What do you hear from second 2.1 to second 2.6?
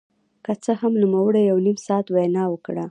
وينا